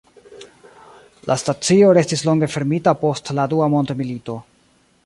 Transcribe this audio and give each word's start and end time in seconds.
La 1.31 1.35
stacio 1.41 1.91
restis 1.99 2.25
longe 2.31 2.51
fermita 2.55 2.95
post 3.07 3.31
la 3.43 3.47
Dua 3.55 3.71
mondmilito. 3.77 4.43